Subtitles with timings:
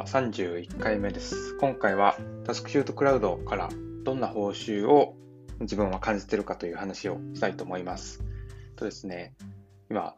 [0.00, 1.54] は31回目です。
[1.58, 2.16] 今回は
[2.46, 3.68] タスクシュートクラウドから
[4.02, 5.14] どんな報酬を
[5.60, 8.24] 自分は感じているかという話をしたいと思います。
[8.76, 9.34] とですね、
[9.90, 10.14] 今、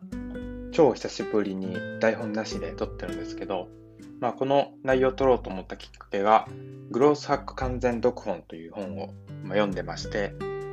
[0.70, 3.66] 超久しぶりに台本なしで撮ってるんですけど、
[4.20, 6.46] まあ、この内容を撮ろうと思ったきっかけが、
[6.92, 9.12] グロースハック完全読本という本を
[9.48, 10.32] 読んでまして、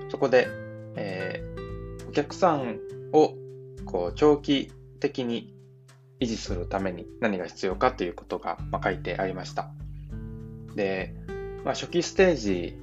[0.10, 0.48] そこで、
[0.96, 2.78] えー、お客さん
[3.14, 3.34] を
[3.86, 5.56] こう長期的に
[6.20, 9.70] 維持するために何が必要かということが、ま書いてありました。
[10.76, 11.16] で、
[11.64, 12.78] まあ、初期ステージ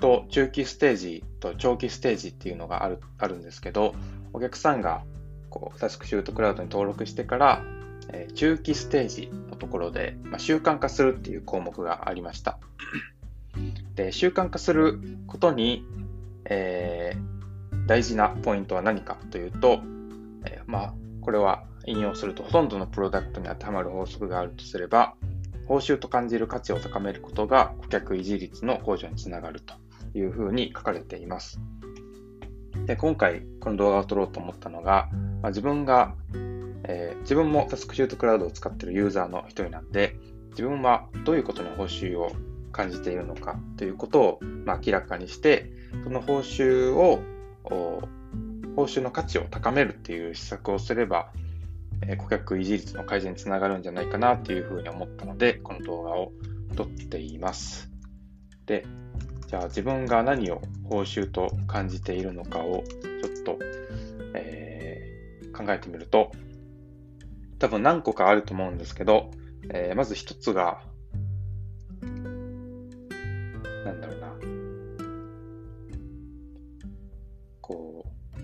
[0.00, 3.94] と中期ステージと長期ステージっていうのがあるあるんですけど、
[4.32, 5.02] お客さんが
[5.50, 7.64] こうタスクシュートクラウドに登録してから、
[8.08, 12.58] えー、中期ステージのところで、まあ、習慣化するっていう項目がありました。
[13.94, 15.84] で習慣化することに、
[16.46, 19.82] えー、大事なポイントは何かというと、
[20.46, 25.14] えー、まあ、これは引用するとほとんどのプロダクトに当てはまる法則があるとすれば、
[25.66, 29.74] 報酬と感じる価値を高めることが顧客維持率の向上につながると
[30.14, 31.60] いうふうに書かれています。
[32.86, 35.08] で今回この動画を撮ろうと思ったのが、
[35.40, 36.14] まあ、自分が、
[36.84, 40.16] えー、自分もタスクシュートクラウドを使っているユーザーの一人なんで、
[40.50, 42.32] 自分はどういうことに報酬を
[42.72, 45.70] 感じているのかということを、まあ、明らかにして、
[46.04, 47.20] その報酬を、
[47.64, 51.30] 報酬の価値を高めるっていう施策をすれば、
[52.08, 56.32] え顧客維持率の改善につながるんじゃないかなというふうに思ったので、この動画を
[56.76, 57.90] 撮っています。
[58.66, 58.84] で、
[59.48, 62.84] じゃあ自分が何を報酬と感じているのかを
[63.22, 63.58] ちょっと、
[64.34, 66.32] えー、考えてみると、
[67.58, 69.30] 多分何個かあると思うんですけど、
[69.70, 70.82] えー、まず一つが、
[73.84, 74.32] なんだろうな、
[77.60, 78.40] こう、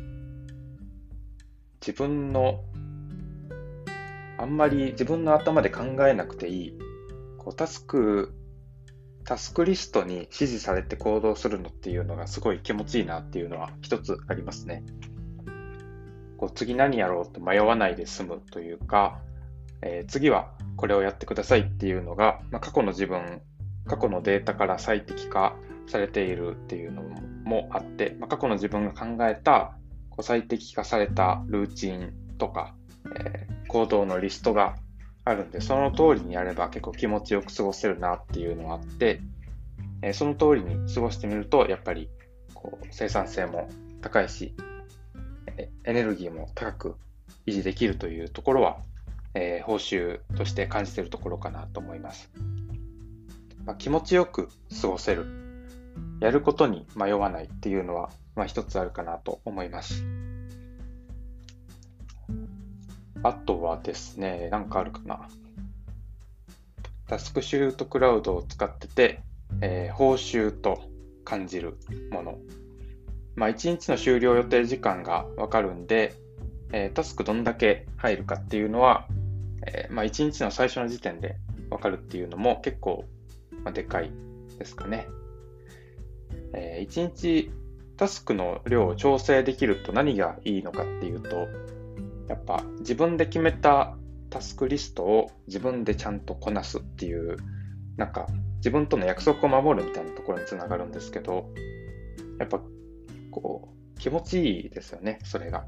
[1.80, 2.64] 自分の
[4.38, 6.78] あんまり自分の頭で考えなくていい、
[7.38, 8.32] こうタスク、
[9.24, 14.84] タスクリストに指示されて行動するのっていうのがすごい気持ちいいなっていうのは一つありますね。
[16.38, 19.20] こう次何やろうって迷わないで済むというか、
[19.82, 23.42] えー、次はこれをやってくださいっていうのが、まあ、過去の自分、
[23.86, 25.56] 過去のデータから最適化
[25.88, 27.02] されているっていうの
[27.44, 29.76] もあって、まあ、過去の自分が考えた
[30.10, 32.74] こう最適化されたルーチンとか、
[33.16, 34.76] えー、行動のリストが
[35.24, 39.20] あるんで、その通りにやれば結構気持ちよく過ごせるなっていうのがあって、
[40.02, 42.08] えー、その通りに過ごしてみると、やっぱり
[42.54, 43.68] こう生産性も
[44.00, 44.54] 高いし、
[45.56, 46.96] えエネルギーも高く
[47.46, 48.78] 維持できるというところは、
[49.34, 52.30] えー、報酬として感じてるところかなと思います。
[53.64, 54.48] まあ、気持ちよく
[54.80, 55.26] 過ごせる、
[56.20, 60.04] やることに迷わないっていうのは、まあ、一つあるかなと思います。
[63.22, 65.28] あとはですね、なんかあるかな。
[67.08, 69.22] タスクシュートクラウドを使ってて、
[69.60, 70.82] えー、報酬と
[71.24, 71.78] 感じる
[72.10, 72.38] もの。
[73.34, 76.14] まあ、1日の終了予定時間がわかるんで、
[76.72, 79.06] えー、タスクどんだけ入るかっていうのは、
[79.66, 81.36] えー、まあ、1日の最初の時点で
[81.70, 83.04] わかるっていうのも結構、
[83.64, 84.10] まあ、でかい
[84.58, 85.08] ですかね。
[86.52, 87.50] え、1日
[87.96, 91.46] タスクの量を調整できると何がいいのかっていうと、
[92.28, 93.96] やっぱ自分で決めた
[94.30, 97.36] タスクリストを自分でちゃんとこなすっていう、
[97.96, 101.50] なんか自分との約束を守るみたいなところにつながるんですけど、
[102.38, 102.60] やっぱ
[103.30, 105.66] こう気持ちいいですよね、それが。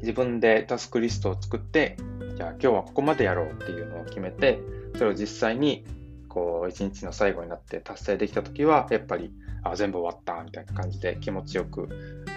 [0.00, 1.96] 自分でタスクリストを作って、
[2.36, 4.60] じゃあ今日はここまでやろうっていうのを決めて、
[4.94, 5.84] それを実際に
[6.28, 9.32] こう一日の最後になって達成できた時は、やっぱり
[9.64, 11.88] あ全部終わったみたいな感じで気持ちよく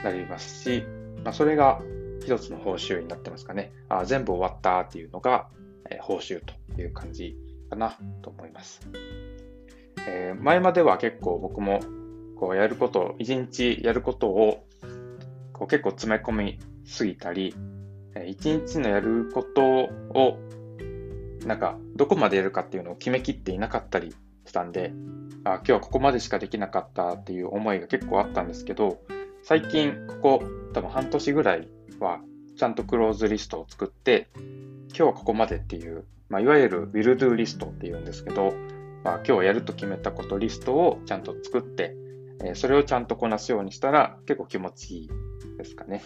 [0.04, 0.84] なりますし、
[1.24, 1.82] まあ、それが
[2.24, 3.72] 一つの報酬になってますかね。
[3.90, 5.48] あ全部終わったっていうのが、
[5.90, 6.42] え、報酬
[6.76, 7.36] という感じ
[7.70, 8.82] かなと思います。
[10.08, 11.80] えー、前までは結構僕も
[12.40, 14.66] こうやることを、一日やることを
[15.54, 17.56] こう結構詰め込みすぎたり、
[18.28, 20.40] 一日のやることを
[21.46, 24.14] なんかどこまでやるかっていうのを決めきっていなかったり
[24.46, 24.94] したんで、
[25.44, 29.02] あ今日はここまでしかできなかったっていう思いが結構あったんですけど、
[29.44, 30.44] 最近ここ
[30.74, 31.68] 多分半年ぐらい
[32.00, 32.22] は
[32.58, 34.30] ちゃんとクローズリストを作って、
[34.90, 38.54] 今日はここまでっていう、まあ、いわゆる will do リストっていうんですけど、
[39.04, 41.96] まあ、今日やると決めたことリストをちゃんと作って、
[42.44, 45.10] えー、それをちゃんとこなすようにしたら結構気持ちいい
[45.58, 46.02] ですかね。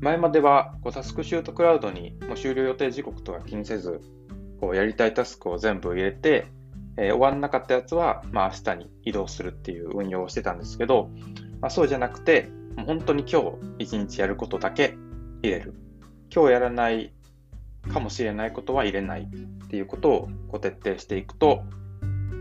[0.00, 4.00] 前まではこうタスクシュートクラウドにもう終了予定時刻とか気にせず、
[4.60, 6.48] こうやりたいタスクを全部入れて、
[6.96, 11.10] えー、終わんなかったやつは、まあ、明日に移動するっていう運用をしてたんですけど、
[11.60, 12.48] まあ、そうじゃなくて、
[12.86, 14.96] 本当に今日一日やることだけ
[15.42, 15.74] 入れる。
[16.34, 17.12] 今日やらない
[17.92, 21.62] かもしれないことは入れないっていうことをこう徹底していくと、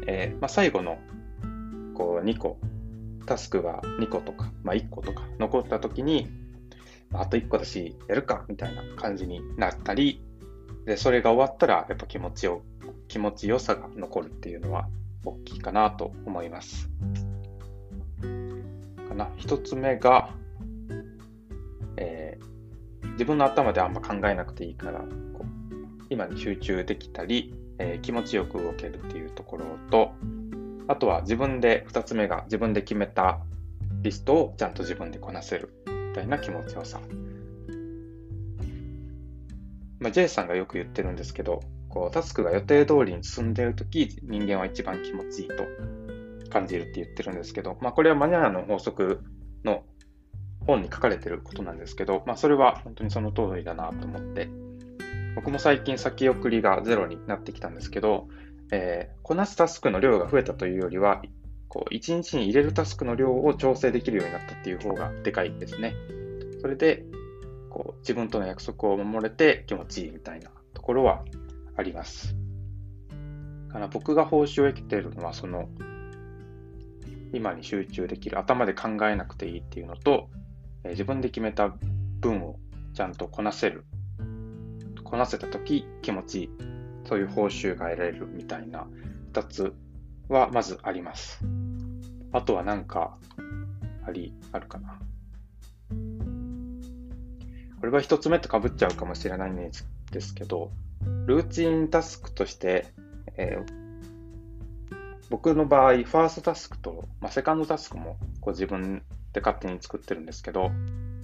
[0.08, 0.98] えーまあ、最後の
[1.94, 2.58] こう2個、
[3.26, 6.30] タスクが2個とか、まあ、1個とか残った時に、
[7.14, 10.22] あと1個だし、やるかみたいな感じになったり、
[10.86, 12.64] で、それが終わったら、やっぱ気持ちよ、
[13.08, 14.88] 気持ちよさが残るっていうのは
[15.26, 16.90] 大きいかなと思います。
[19.12, 19.30] かな。
[19.38, 20.30] 一つ目が、
[21.98, 25.04] えー、自分の頭であんま考えなくていいから、
[26.10, 30.12] 今に集中できたり、えー、気持ちよく動けるっていうところと、
[30.88, 33.40] あとは自分で、二つ目が自分で決めた
[34.02, 35.74] リストをちゃんと自分でこなせる
[36.10, 37.00] みたいな気持ちよさ。
[40.00, 45.64] まあ、J さんがよく言ってるんですけど、こうタスクが予定通りに進んでいるとき、人間は一番気持ちいいと
[46.52, 49.24] 感じるって言ってるんですけど、まあ、これはマニアの法則
[49.64, 49.84] の
[50.68, 54.50] 本に書かれてることなんですけど、まあ、それは本当にその通りだなと思って、
[55.36, 58.28] 僕も最近先送りがゼロになってきたんですけど、
[58.72, 61.22] えー、こなすタスクの量が増えたというよりは、
[61.68, 65.96] こう1日に入れるタスクの量を調整できるようになったっていう方がでかいですね。
[66.62, 67.06] それで、
[67.70, 71.24] こう自分との約束を守れて気持ちいいみたいなところは
[71.78, 72.36] あります。
[73.72, 75.70] から僕が報酬を得ているのは、その、
[77.34, 80.30] 今に集中できる、頭で考えなくていいっていうのと、
[80.84, 81.74] え、自分で決めた
[82.20, 82.60] 分を
[82.94, 83.86] ちゃんとこなせる。
[85.04, 86.50] こなせたとき気持ちいい。
[87.06, 88.88] そういう報酬が得られるみたいな
[89.34, 89.74] 2つ
[90.30, 91.44] はまずあります。
[92.32, 93.18] あとはなんか、
[94.06, 95.00] あり、あるかな。
[97.80, 99.72] これは一つ目と被っちゃうかもしれないん
[100.12, 100.72] ですけど、
[101.26, 102.88] ルーチンタスクとして、
[103.38, 103.81] えー、
[105.32, 109.02] 僕の場合、ファーストタスクと、まあ、セカンドタスクもこう自分
[109.32, 110.70] で勝手に作ってるんですけど、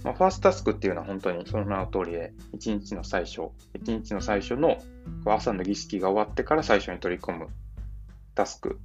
[0.02, 4.78] まあ、ファーストタスクっていうのは本当にその名の通りで、一日の最初、一日の最初の
[5.26, 7.48] 朝の儀式が終わってから最初に取り込む
[8.34, 8.80] タスク、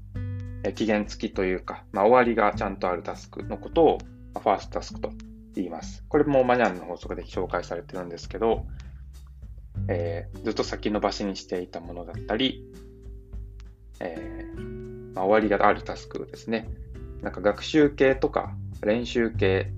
[0.65, 3.97] え期限付きというか、まあ、終わりがちゃんとあるタスクのことを、
[4.33, 5.09] ま、ファーストタスクと
[5.55, 6.03] 言います。
[6.09, 8.65] これもマニュアルの法則で紹介されてるんですけど、
[9.87, 12.69] えー、ずっと先延ばしにしていたものだったり、
[14.01, 14.72] えー、
[15.13, 16.67] まあ、終わりがあるタスクですね。
[17.21, 19.71] なんか学習系とか練習系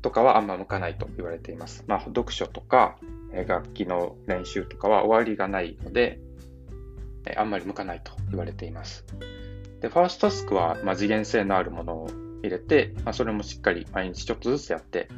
[0.00, 1.84] とかはあんま向かないと言われています。
[1.86, 2.96] まあ、読書とか、
[3.46, 6.20] 楽器の練習とかは終わりがないので、
[7.36, 9.04] あんまり向かないと言われています。
[9.80, 12.10] で、ファーストタスクは、ま次元性のあるものを
[12.42, 15.08] 入れて、まあ、それもしっかり毎日ちょっとずつやって、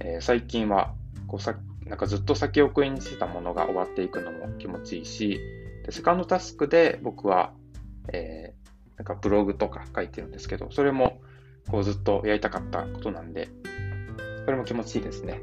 [0.00, 0.94] えー、最近は
[1.26, 5.40] こうさなんかずっと先送りにしてたものが終わっていくのも気持ちいいし、
[5.84, 7.52] でセカンドタスクで僕は、
[8.12, 11.20] えー、なんかブログとか書いてるんですけど、それも
[11.70, 13.48] こうずっとやりたかったことなんで、
[14.44, 15.40] それも気持ちいいですね。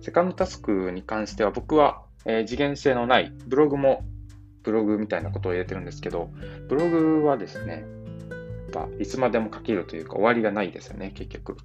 [0.00, 4.04] セカンドタスクに関しては僕は、えー、次元性のないブログも
[4.62, 6.30] ブログみたいなことを入れてるんですけど、
[6.68, 7.84] ブログはですね、
[8.72, 11.56] やっぱいつまでも書けるというか終わりがないですよね、結局。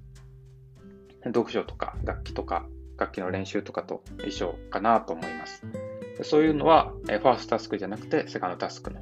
[1.24, 2.66] 読書とか楽器とか
[2.98, 5.66] 楽器の練習とかと一緒かなと思います。
[6.22, 9.00] そういうのは、えファーストタスクじゃなくて、セカンドタスクの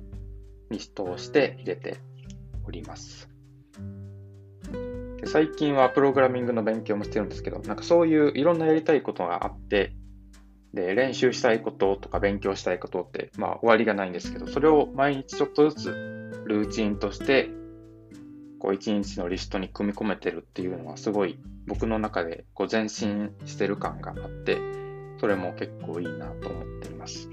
[0.75, 1.99] に通して入れて
[2.67, 3.29] おります。
[5.21, 9.93] で最近はプログラミングの勉強もしてるんですけど、なんかそういういろんなやりたいことがあって、
[10.75, 15.91] で、練習したいこととか勉強したいことって、まあ終わりがないんですけど、それを毎日ちょっとずつ
[16.47, 17.49] ルーチンとして
[18.59, 24.59] こう一日のリストに組み込めてるっていうのはすごい僕の中でこう前進してる感があって、
[25.21, 27.31] それも結構いいなと思っています。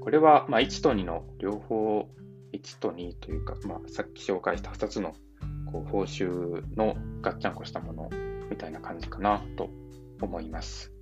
[0.00, 2.08] これはま1と2の両方、
[2.52, 5.14] 1と2というか、まあ、さっき紹介した2つの
[5.70, 8.10] こう報酬のガッチャンコしたもの
[8.50, 9.70] みたいな感じかなと
[10.20, 10.92] 思います。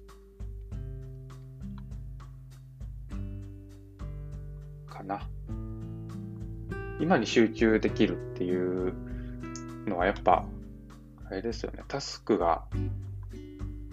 [4.88, 5.28] かな。
[7.00, 8.92] 今に集中できるっていう
[9.86, 10.44] のはやっぱ、
[11.24, 12.64] あれですよね、タスクが、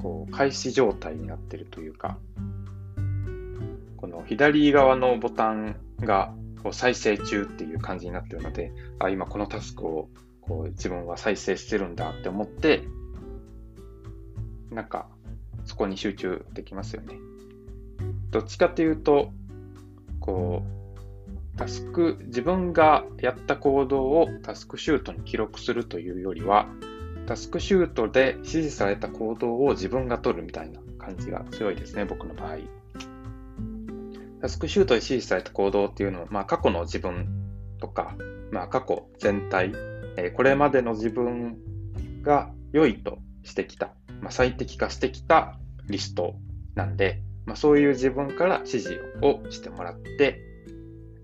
[0.01, 2.17] こう、開始状態になってるというか、
[3.95, 6.33] この左側のボタンが
[6.63, 10.09] こう再生中っていう感じになってるので、あ、今このタスクを
[10.41, 12.83] こう自分は再生してるんだって思って、
[14.71, 15.07] なんか、
[15.65, 17.15] そこに集中できますよね。
[18.31, 19.31] どっちかっていうと、
[20.19, 26.67] こう、タスク、自分がやった行動をタスクシュートに記録するというよりは、
[27.25, 32.57] タスクシュートで指示された行動を自分が取るみたいな感じが強いですね、僕の場合。
[34.47, 37.27] タスクシュートで指示された行動っていうのは、まあ、過去の自分
[37.81, 38.15] とか、
[38.49, 39.73] まあ、過去全体、
[40.15, 41.57] えー、これまでの自分
[42.21, 46.35] が良いとしてきた、まあ、最適化してきたリスト
[46.75, 50.41] なんで、まあ、そういう自分から指示をしてもらって、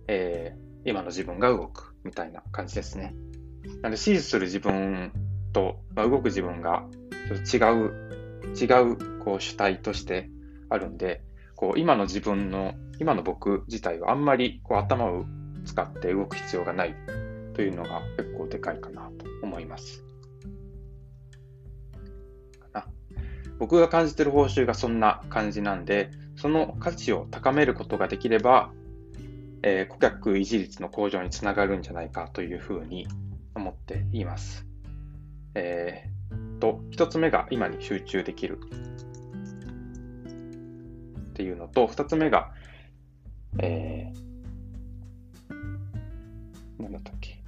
[0.09, 3.15] えー、今の自分が動くみたいな感じですね。
[3.63, 5.13] なので指示する自分
[5.53, 6.83] と、まあ、動く自分が
[7.29, 10.29] ちょっと違う、違うこう主体として
[10.69, 11.23] あるんで、
[11.63, 15.23] こう今の自分の、今の僕自体はあんまりこう頭を
[15.63, 16.95] 使って動く必要がない
[17.53, 20.03] というのが結構でかいかなと思います。
[23.59, 28.73] 僕が感じてる報酬がそんな感じなんで、その価値を高めることができれば、
[29.61, 33.07] えー、顧客維持率の向上につながるんじゃないかというふうに
[33.55, 34.65] 思っています。
[35.55, 38.59] えー、と、一つ目が今に集中できる
[41.33, 42.51] っていうのと、二つ目が、
[43.57, 47.39] えー、なんだったっけ。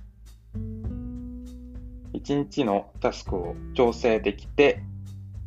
[2.13, 4.82] 一日のタスクを調整できて、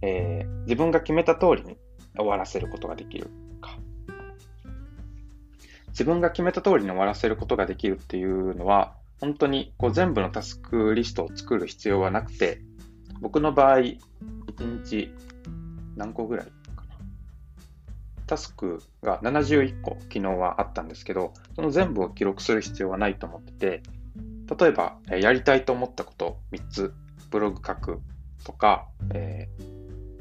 [0.02, 1.76] えー、自分が決めた通りに
[2.16, 3.28] 終わらせることができる
[3.60, 3.76] か。
[5.88, 12.60] 自分が決めた通りに終わらせることができるっていうのは、本当にこう全部のタスクリストを作る必要はなくて、
[13.20, 13.98] 僕の場合、1
[14.84, 15.12] 日
[15.96, 16.57] 何個ぐらい。
[18.28, 23.82] タスクが71個昨日はあったんですけど、その全部を記録する必要はないと思ってて、
[24.60, 26.94] 例えば、やりたいと思ったこと3つ、
[27.30, 28.00] ブログ書く
[28.44, 29.78] とか、えー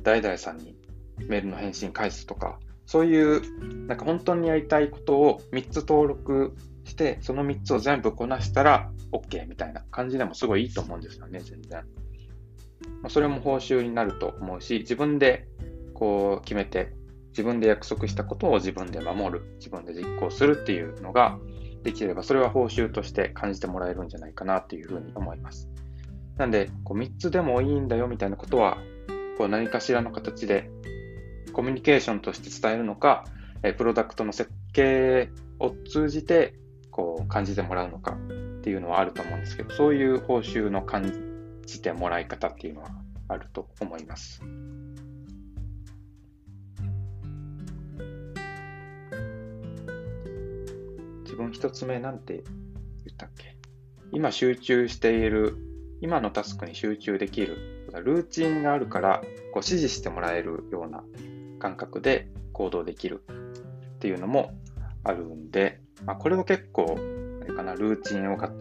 [0.08, 0.74] 誰々さんに
[1.18, 11.84] メールの返信返すとか、そういう、なんか本当にやりたいことを3つ登録して、その3つを全部こなしたら OK みたいな感じでもすごいいいと思うんですよね、全然。
[13.10, 15.46] それも報酬になると思うし、自分で
[15.94, 16.94] こう決めて、
[17.38, 21.38] 自分で約束したことを自分で守る、自分で実行するっていうのが
[21.84, 25.70] できれば、それは報酬として感じてもらえるんじゃないかなっていうふうに思います。
[26.38, 28.80] なんで、こう3つでもいいんだよみたいなことは
[29.38, 30.72] こう何かしらの形で
[31.54, 33.24] コミュニケーションとして伝えるのか、
[33.62, 35.30] えプロダクトの設計
[35.60, 36.56] を通じて
[36.90, 42.90] こう感じてもらうのかっていうのはあると思うんですけど、そういう報酬の感じてもらい方っていうのは
[43.28, 44.42] あると思います。
[51.38, 52.44] 分一つ目なんて
[53.06, 53.56] 言ったっけ？
[54.12, 55.56] 今集中している、
[56.02, 61.04] 今のタスクに集中できるルーチンがあるから、こう指示してもらえるような
[61.60, 63.24] 感覚で行動できる
[63.96, 64.52] っていうのも
[65.04, 66.98] あるんで、まあ、これを結構、
[67.42, 68.54] あれかな、ルーチンを結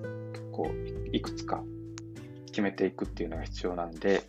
[0.53, 0.71] 構
[1.13, 1.63] いくつか
[2.47, 4.23] 決めていくっていうのが必要なんで、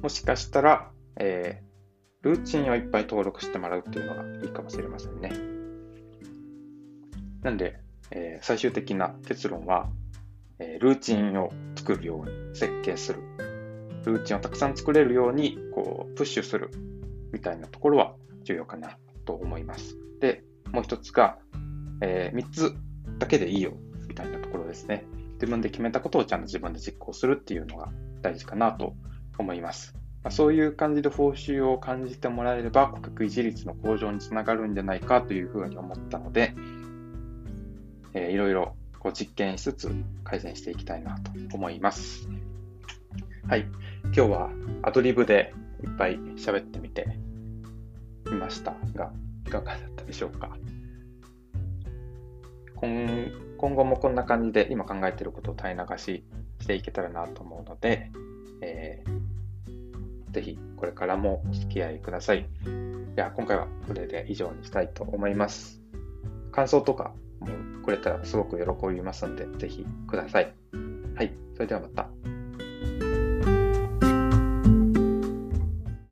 [0.00, 5.53] もしかしたら、えー、ルーチンをいっぱい登録してもらうっていうのがいいかもしれませんね。
[7.44, 7.78] なんで、
[8.10, 9.88] えー、最終的な結論は、
[10.58, 13.20] えー、ルーチンを作るように設計する
[14.04, 16.70] ルーチンをたくさん作れるように、こう、プッシュする
[17.32, 19.96] みたいなところは重要かなと思います。
[20.20, 21.38] で、もう一つが、
[22.00, 22.74] えー、3つ
[23.18, 23.72] だけでいいよ
[24.08, 25.04] みたいなところですね。
[25.34, 27.90] 自分で決めたことをちゃんと自分で実行するっていうのが
[28.22, 28.94] 大事かなと
[29.38, 29.94] 思います。
[30.22, 36.54] まあ、そういう感じで報酬を感じてもらえれば、顧客維持率の向上につながるんじゃないかというふうに思ったので、
[38.14, 39.94] えー、いろいろこう実験しつつ
[40.24, 42.28] 改善していきたいなと思います。
[43.46, 43.66] はい。
[44.04, 44.50] 今日は
[44.82, 45.52] アドリブで
[45.82, 47.18] いっぱい喋ってみて
[48.26, 49.12] みましたが、
[49.46, 50.56] いかがだったでしょうか？
[52.76, 56.24] 今今後もこんな感じで今考えていることを垂れ流し
[56.60, 58.10] していけたらなと思うので、
[58.60, 62.46] えー、ぜひこれからもお付き合いください。
[63.14, 65.80] では今回はこれで以上にしたいと思います。
[66.52, 67.12] 感想とか
[67.84, 70.52] くれたらすごく喜びますので、ぜひください。
[71.14, 71.32] はい。
[71.54, 72.33] それではまた。